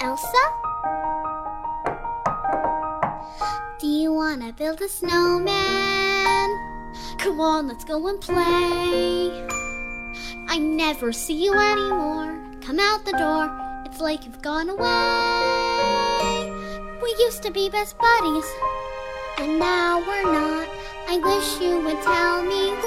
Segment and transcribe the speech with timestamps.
[0.00, 0.44] Elsa?
[3.80, 6.48] Do you wanna build a snowman?
[7.18, 9.46] Come on, let's go and play.
[10.48, 12.38] I never see you anymore.
[12.60, 13.50] Come out the door,
[13.86, 14.88] it's like you've gone away.
[17.02, 18.46] We used to be best buddies,
[19.38, 20.68] and now we're not.
[21.08, 22.77] I wish you would tell me.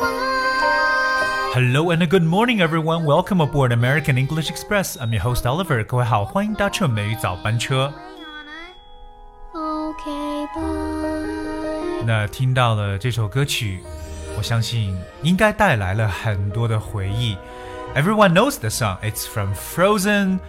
[1.55, 3.05] Hello and good morning, everyone.
[3.05, 4.99] Welcome aboard American English Express.
[4.99, 5.83] I'm your host Oliver.
[5.85, 7.93] 各位好，欢迎搭乘美语早班车。
[9.55, 12.05] Okay, bye.
[12.05, 13.81] 那听到了这首歌曲，
[14.37, 17.37] 我相信应该带来了很多的回忆。
[17.95, 18.99] Everyone knows the song.
[19.01, 20.41] It's from Frozen.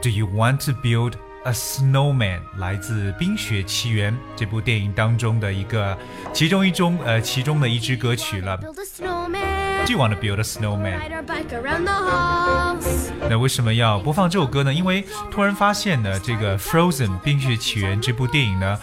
[0.00, 2.40] Do you want to build a snowman？
[2.56, 5.98] 来自《冰雪奇缘》这部电影当中的一个
[6.32, 8.56] 其中一中呃其中的一支歌曲了。
[8.56, 9.67] Build a snowman.
[9.85, 10.43] Do you want to build a
[11.91, 13.09] halls.
[13.27, 14.73] 那为什么要播放这首歌呢？
[14.73, 18.77] 因为突然发现呢，这个《Frozen》冰雪奇缘这部电影呢，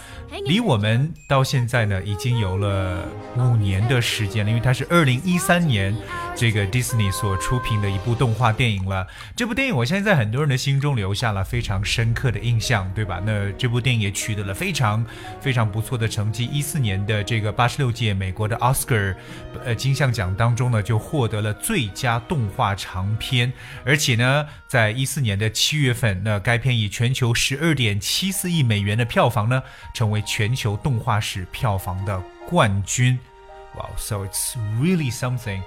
[0.44, 3.04] 离我们到现在呢已经有了
[3.36, 5.96] 五年的时间了，因为它是二零一三年
[6.36, 9.06] 这个 Disney 所出品的一部动画电影了。
[9.34, 13.20] 这部电影我相信在很多人的心中留下了非常深刻的印象，对吧？
[13.24, 15.04] 那这部电影也取得了非常
[15.40, 16.44] 非常不错的成绩。
[16.44, 19.16] 一四年的这个八十六届美国的 Oscar
[19.64, 23.50] 呃金像奖当中呢，就获得了最佳动画长片，
[23.84, 29.62] 而且呢，在一四年的七月份，那该片以全球十二点七四亿美元的票房呢，
[29.94, 33.18] 成为全球动画史票房的冠军。
[33.76, 35.60] 哇 so it's really something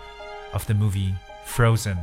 [0.54, 1.14] of the movie
[1.46, 1.98] Frozen.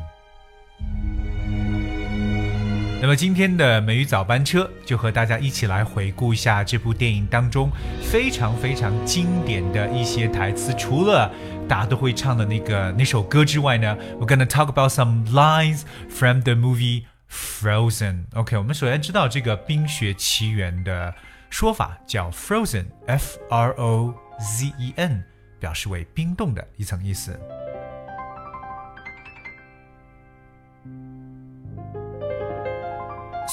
[2.99, 7.71] 那么今天的美语早班车就和大家一起来回顾一下这部电影当中
[8.03, 10.75] 非常非常经典的一些台词。
[10.75, 11.31] 除了
[11.69, 18.25] 大家都会唱的那个那首歌之外呢，We're gonna talk about some lines from the movie Frozen.
[18.33, 21.15] OK，我们首先知道这个《冰雪奇缘》的
[21.51, 25.23] 说法叫 Frozen，F R O Z E N，
[25.61, 27.39] 表示为冰冻的一层意思。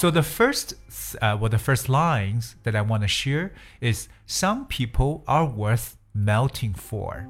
[0.03, 0.75] So the first,
[1.21, 5.97] uh, well, the first lines that I want to share is some people are worth
[6.15, 7.27] melting for.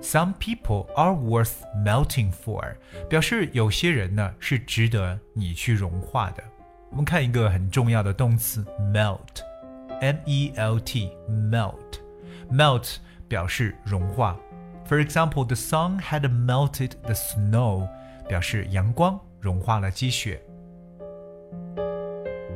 [0.00, 2.76] Some people are worth melting for，
[3.08, 6.42] 表示有些人呢是值得你去融化的。
[6.90, 8.64] 我们看一个很重要的动词
[8.94, 12.96] melt，m e l t，melt，melt
[13.28, 14.38] 表示融化。
[14.88, 17.88] For example, the sun had melted the snow，
[18.26, 20.40] 表示阳光融化了积雪。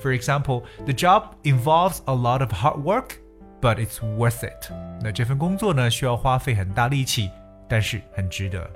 [0.00, 3.14] For example, the job involves a lot of hard work,
[3.60, 4.70] but it's worth it。
[5.02, 7.28] 那这份工作呢，需要花费很大力气，
[7.68, 8.70] 但是很值得。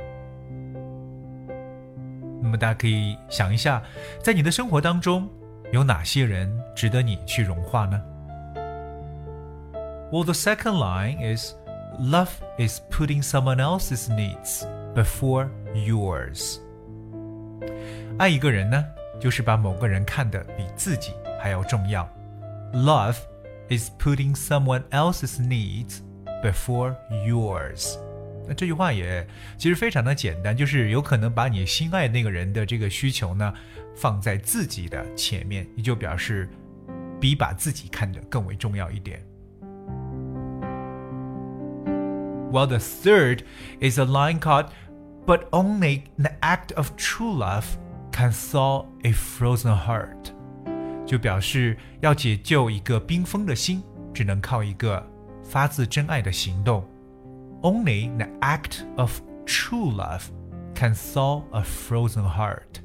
[2.42, 3.81] 那么大家可以想一下，
[4.21, 5.31] 在你的生活当中，
[5.74, 8.02] 有哪些人值得你去融化呢？
[10.12, 11.53] Well, the second line is
[12.00, 14.66] love is putting someone else's needs
[14.96, 16.59] before yours.
[18.18, 18.84] 爱一个人呢，
[19.20, 22.09] 就是把某个人看得比自己还要重要。
[22.74, 23.18] Love
[23.70, 26.00] is putting someone else's needs
[26.44, 27.97] before yours.
[28.47, 29.28] 那这句话也
[29.58, 33.53] 其实非常的简单，就是有可能把你心爱那个人的这个需求呢
[33.96, 36.50] 放在自己的前面，也就表示
[37.20, 39.24] 比把自己看得更为重要一点。
[42.52, 43.42] While the third
[43.80, 44.70] is a line called,
[45.28, 47.66] "But only the act of true love
[48.12, 50.34] can thaw a frozen heart."
[51.06, 55.06] 就表示要解救一个冰封的心，只能靠一个
[55.44, 56.84] 发自真爱的行动。
[57.64, 60.24] Only the act of true love
[60.74, 62.81] can thaw a frozen heart.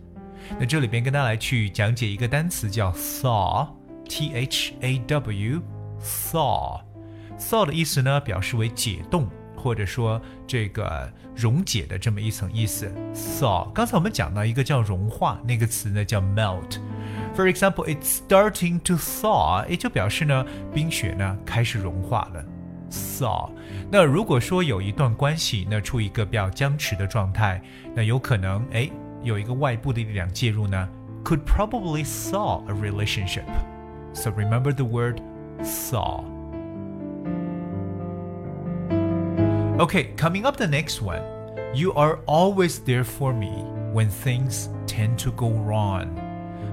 [0.59, 12.93] 那这里边跟大家来去讲解一个单词叫 thaw，t h a w，thaw，thaw 的意思呢表示为解冻或者说这个溶解的这么一层意思。
[13.15, 20.45] thaw，刚才我们讲到一个叫融化那个词呢叫 melt。For example, it's starting to thaw，也就表示呢
[20.75, 22.45] 冰雪呢开始融化了。
[22.91, 23.51] thaw。
[23.91, 27.61] 那如果说有一段关系，那处于一个比较僵持的状态，
[27.95, 28.91] 那有可能哎
[29.23, 30.89] 有一个外部的力量介入呢，
[31.25, 33.45] could probably thaw a relationship.
[34.13, 35.21] So remember the word
[35.63, 36.23] thaw.
[39.79, 41.23] Okay, coming up the next one.
[41.75, 46.07] You are always there for me when things tend to go wrong.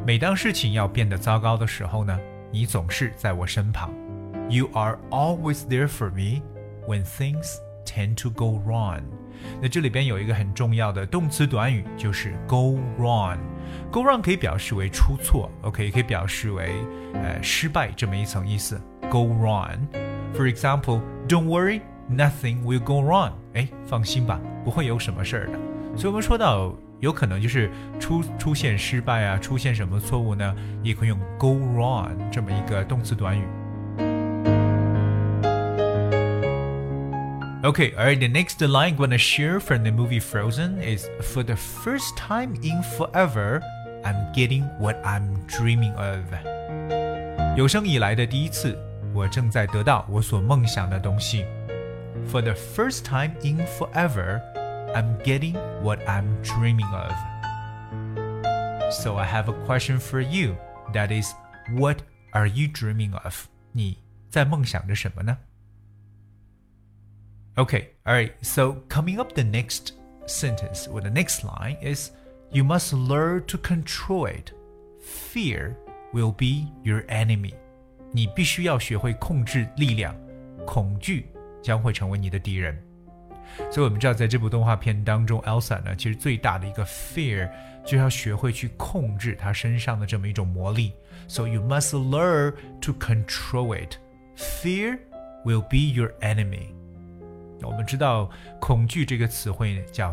[0.06, 2.20] 每当事情要变得糟糕的时候呢，
[2.52, 3.90] 你总是在我身旁。
[4.50, 6.42] You are always there for me
[6.88, 7.56] when things
[7.86, 9.02] tend to go wrong。
[9.62, 16.74] 那这里边有一个很重要的动词短语，就是 go wrong。go wrong 可以表示为出错，OK，可以表示为
[17.14, 18.80] 呃失败这么一层意思。
[19.10, 23.32] go wrong。For example, don't worry, nothing will go wrong。
[23.54, 25.60] 哎，放心吧，不会有什么事儿的。
[25.96, 30.56] 所以我们说到有可能就是出出现失败啊，出现什么错误呢？
[30.84, 33.44] 也可以用 go wrong 这么一个动词短语。
[37.66, 41.56] Okay, alright, the next line I'm gonna share from the movie Frozen is For the
[41.56, 43.62] first time in forever,
[44.04, 46.22] I'm getting what I'm dreaming of.
[47.56, 48.78] 有生以来的第一次，
[49.14, 51.46] 我正在得到我所梦想的东西。
[52.32, 54.42] For the first time in forever,
[54.96, 55.54] I'm getting
[55.84, 57.12] what I'm dreaming of.
[58.92, 60.56] So I have a question for you.
[60.94, 61.34] That is,
[61.78, 62.00] what
[62.32, 63.46] are you dreaming of?
[63.72, 64.00] 你
[64.30, 65.38] 在梦想着什么呢
[67.56, 68.32] ？Okay, all right.
[68.42, 69.94] So coming up the next
[70.26, 72.12] sentence or the next line is
[72.52, 74.54] you must learn to control it.
[75.02, 75.76] Fear
[76.14, 77.54] will be your enemy.
[78.12, 80.16] 你必须要学会控制力量，
[80.66, 81.28] 恐惧
[81.62, 82.78] 将会成为你的敌人。
[83.70, 87.50] 所以我们知道，在这部动画片当中，Elsa 呢，其实最大的一个 fear
[87.86, 90.94] 就要学会去控制她身上的这么一种魔力。
[91.28, 93.96] So you must learn to control it.
[94.38, 95.00] Fear
[95.46, 96.74] will be your enemy.
[97.64, 100.12] 我们知道恐惧这个词汇叫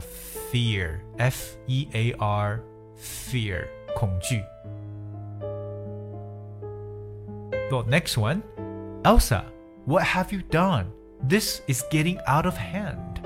[0.52, 4.42] fear，f e a r，fear 恐惧。
[7.70, 8.42] Well, next one,
[9.02, 9.44] Elsa,
[9.86, 10.86] what have you done?
[11.28, 13.22] This is getting out of hand.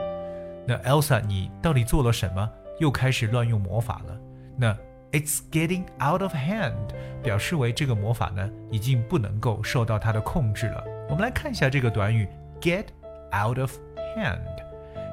[0.66, 2.50] 那 Elsa，你到底做了什么？
[2.78, 4.18] 又开始乱用魔法了？
[4.56, 4.76] 那
[5.12, 6.72] It's getting out of hand
[7.22, 10.82] 表示为这个魔法呢，已经不能够受到它的控制了。
[11.10, 12.26] 我们来看一下这个短语
[12.60, 12.86] get
[13.30, 13.76] out of
[14.16, 14.62] hand.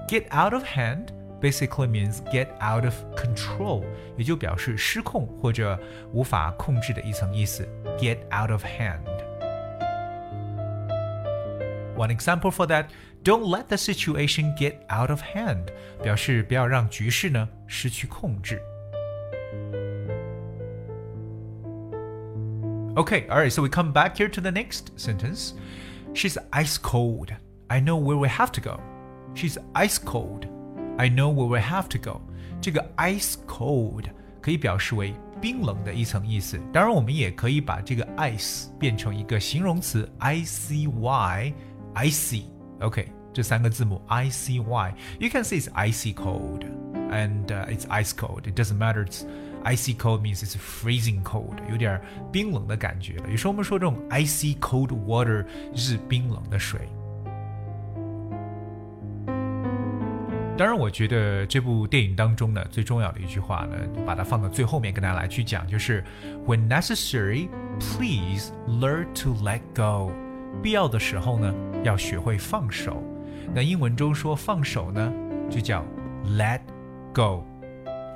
[0.08, 3.84] Get out of hand basically means get out of control，
[4.18, 5.80] 也就表示失控或者
[6.12, 7.68] 无法控制的一层意思。
[7.98, 9.06] Get out of hand.
[11.96, 12.86] One example for that,
[13.24, 15.68] don't let the situation get out of hand，
[16.02, 18.62] 表示不要让局势呢失去控制。
[22.96, 25.54] Okay, all right, so we come back here to the next sentence.
[26.14, 27.30] She's ice cold.
[27.74, 28.80] I know where we have to go.
[29.36, 30.48] She's ice cold.
[30.98, 32.22] I know where we have to go.
[32.60, 34.06] 这个 ice cold
[34.42, 36.60] 可以表示为冰冷的一层意思。
[36.74, 41.54] 当然，我们也可以把这个 ice 变成一个形容词 i c y
[41.96, 46.66] icy。OK，这三个字母 i c y。You can say it's icy cold
[47.12, 48.42] and uh, it's ice cold.
[48.44, 49.06] It doesn't matter.
[49.06, 49.26] It's
[49.64, 52.02] icy cold means it's freezing cold，有点
[52.32, 53.30] 冰冷的感觉了。
[53.30, 56.82] 有时候我们说这种 icy cold water 就是冰冷的水。
[60.57, 66.05] 当然，我觉得这部电影当中呢，最重要的一句话呢，把它放到最后面跟大家来去讲，就是
[66.47, 67.49] When necessary,
[67.81, 70.13] please learn to let go。
[70.63, 71.53] 必要的时候呢，
[71.83, 73.03] 要学会放手。
[73.53, 75.13] 那英文中说放手呢，
[75.51, 75.85] 就叫
[76.39, 76.61] let
[77.13, 77.45] go。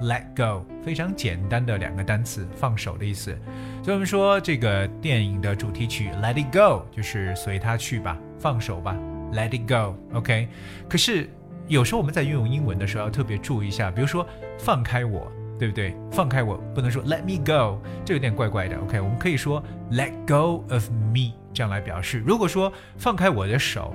[0.01, 3.37] Let go，非常简单的两个单词，放手的意思。
[3.83, 8.97] 所以我们说这个电影的主题曲 Let It Go 就是随它去吧，放手吧
[9.33, 10.49] ，Let It Go，OK。
[10.89, 11.29] 可是
[11.69, 14.27] 有时候我们在运用英文的时候要特别注意一下，比如说
[14.59, 15.95] 放开我，对不对？
[16.11, 18.79] 放开我不能说 Let me go，这有点怪怪的。
[18.79, 22.23] OK，我们可以说 Let go of me，这样来表示。
[22.27, 23.95] 如果说放开我的手，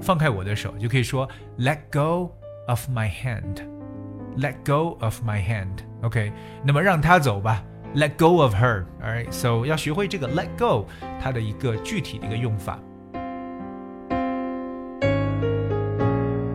[0.00, 2.32] 放开我的手，就可以说 Let go
[2.68, 5.78] of my hand，Let go of my hand。
[6.02, 6.32] OK，
[6.62, 7.64] 那么让他走吧
[7.96, 8.84] ，Let go of her。
[9.02, 10.86] Alright，so 要学会这个 Let go
[11.20, 12.78] 它的一个具体的一个用法。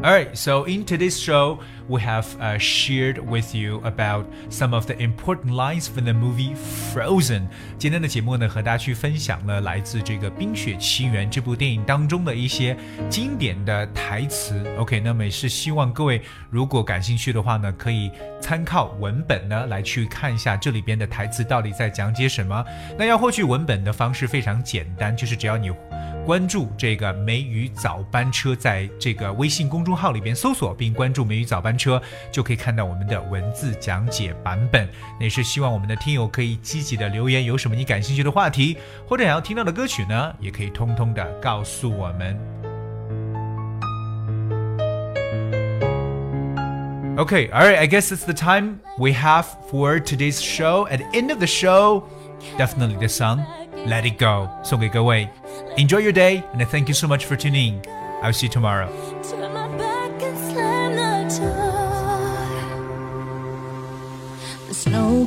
[0.03, 5.01] Alright, so in today's show, we have uh, shared with you about some of the
[5.01, 6.53] important lines from the movie
[6.91, 7.48] Frozen.
[7.79, 12.75] 今天的节目呢，和大家去分享了来自这个《冰雪奇缘》这部电影当中的一些
[13.10, 14.62] 经典的台词。
[14.77, 22.62] OK，那么也是希望各位如果感兴趣的话呢，可以参考文本呢来去看一下这里边的台词到底在讲解什么。
[23.00, 25.72] 那要获取文本的方式非常简单，就是只要你。
[26.25, 29.92] 关注这个梅雨早班车，在这个微信公众
[47.15, 50.88] Okay, all right, I guess it's the time we have for today's show.
[50.88, 52.09] At the end of the show,
[52.57, 53.45] definitely the song
[53.85, 54.50] Let It Go.
[54.63, 55.29] 送给各位.
[55.77, 57.81] Enjoy your day, and thank you so much for tuning in.
[58.23, 58.89] I'll see you tomorrow.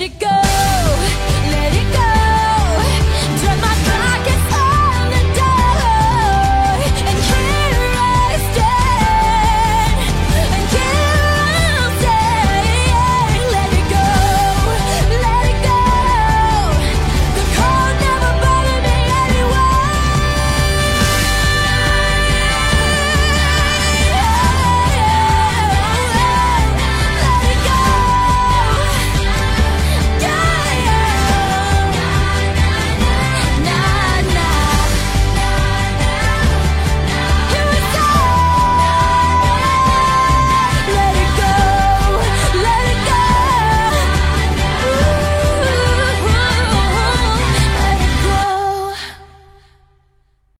[0.00, 0.49] let it go.